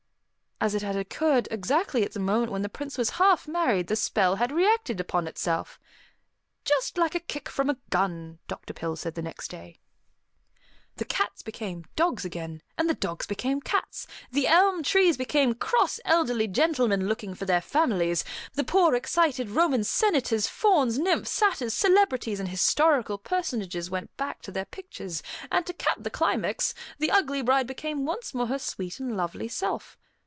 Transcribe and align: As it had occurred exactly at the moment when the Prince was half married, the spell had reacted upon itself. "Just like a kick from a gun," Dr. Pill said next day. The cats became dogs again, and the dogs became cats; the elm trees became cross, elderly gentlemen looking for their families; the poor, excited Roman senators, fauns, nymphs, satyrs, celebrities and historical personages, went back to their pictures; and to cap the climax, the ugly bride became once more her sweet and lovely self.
As 0.63 0.75
it 0.75 0.83
had 0.83 0.95
occurred 0.95 1.47
exactly 1.49 2.03
at 2.03 2.11
the 2.11 2.19
moment 2.19 2.51
when 2.51 2.61
the 2.61 2.69
Prince 2.69 2.95
was 2.95 3.09
half 3.17 3.47
married, 3.47 3.87
the 3.87 3.95
spell 3.95 4.35
had 4.35 4.51
reacted 4.51 4.99
upon 4.99 5.25
itself. 5.25 5.79
"Just 6.65 6.99
like 6.99 7.15
a 7.15 7.19
kick 7.19 7.49
from 7.49 7.67
a 7.67 7.77
gun," 7.89 8.37
Dr. 8.47 8.71
Pill 8.71 8.95
said 8.95 9.17
next 9.23 9.47
day. 9.47 9.79
The 10.97 11.05
cats 11.05 11.41
became 11.41 11.85
dogs 11.95 12.25
again, 12.25 12.61
and 12.77 12.87
the 12.87 12.93
dogs 12.93 13.25
became 13.25 13.59
cats; 13.59 14.05
the 14.31 14.45
elm 14.45 14.83
trees 14.83 15.17
became 15.17 15.55
cross, 15.55 15.99
elderly 16.05 16.47
gentlemen 16.47 17.07
looking 17.07 17.33
for 17.33 17.45
their 17.45 17.59
families; 17.61 18.23
the 18.53 18.63
poor, 18.63 18.93
excited 18.93 19.49
Roman 19.49 19.83
senators, 19.83 20.45
fauns, 20.47 20.99
nymphs, 20.99 21.31
satyrs, 21.31 21.73
celebrities 21.73 22.39
and 22.39 22.49
historical 22.49 23.17
personages, 23.17 23.89
went 23.89 24.15
back 24.15 24.43
to 24.43 24.51
their 24.51 24.65
pictures; 24.65 25.23
and 25.51 25.65
to 25.65 25.73
cap 25.73 25.97
the 26.03 26.11
climax, 26.11 26.75
the 26.99 27.09
ugly 27.09 27.41
bride 27.41 27.65
became 27.65 28.05
once 28.05 28.35
more 28.35 28.45
her 28.45 28.59
sweet 28.59 28.99
and 28.99 29.17
lovely 29.17 29.47
self. 29.47 29.97